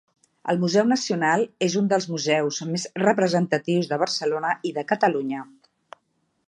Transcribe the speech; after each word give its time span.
El 0.51 0.59
Museu 0.61 0.87
Nacional 0.91 1.43
és 1.67 1.75
un 1.83 1.91
dels 1.91 2.07
museus 2.15 2.61
més 2.71 2.87
representatius 3.03 3.93
de 3.93 4.01
Barcelona 4.05 4.55
i 4.71 4.75
de 4.79 4.87
Catalunya 4.93 5.45